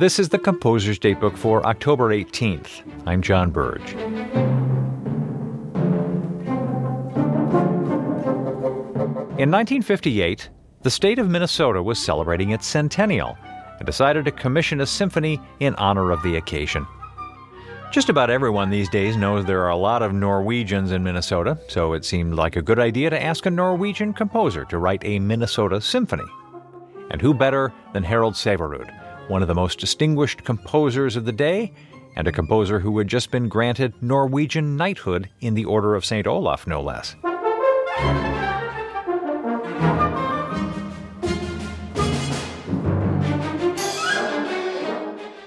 [0.00, 2.80] This is the Composer's Datebook for October 18th.
[3.04, 3.92] I'm John Burge.
[9.36, 10.48] In 1958,
[10.80, 13.36] the state of Minnesota was celebrating its centennial
[13.76, 16.86] and decided to commission a symphony in honor of the occasion.
[17.92, 21.92] Just about everyone these days knows there are a lot of Norwegians in Minnesota, so
[21.92, 25.78] it seemed like a good idea to ask a Norwegian composer to write a Minnesota
[25.78, 26.24] symphony.
[27.10, 28.90] And who better than Harald Sæverud,
[29.28, 31.72] one of the most distinguished composers of the day,
[32.16, 36.26] and a composer who had just been granted Norwegian knighthood in the Order of St.
[36.26, 37.16] Olaf, no less.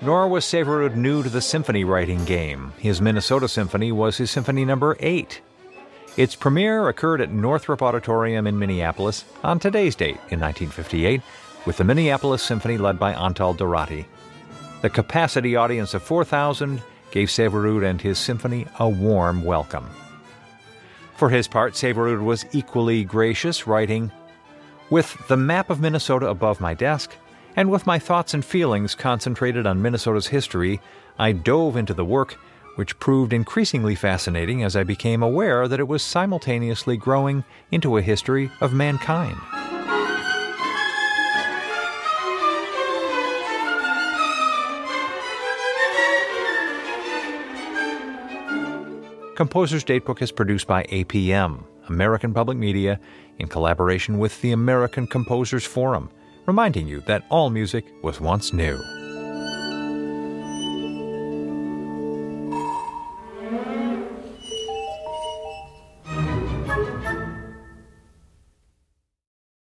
[0.00, 2.72] Nor was Sæverud new to the symphony writing game.
[2.78, 5.40] His Minnesota Symphony was his symphony number 8.
[6.16, 11.20] Its premiere occurred at Northrop Auditorium in Minneapolis on today's date in 1958
[11.68, 14.06] with the Minneapolis Symphony led by Antal Dorati.
[14.80, 16.80] The capacity audience of 4,000
[17.10, 19.86] gave Sæverud and his symphony a warm welcome.
[21.18, 24.10] For his part, Sæverud was equally gracious, writing,
[24.88, 27.14] With the map of Minnesota above my desk,
[27.54, 30.80] and with my thoughts and feelings concentrated on Minnesota's history,
[31.18, 32.38] I dove into the work,
[32.76, 38.02] which proved increasingly fascinating as I became aware that it was simultaneously growing into a
[38.02, 39.36] history of mankind.
[49.38, 52.98] Composer's Datebook is produced by APM, American Public Media,
[53.38, 56.10] in collaboration with the American Composers Forum
[56.46, 58.76] reminding you that all music was once new.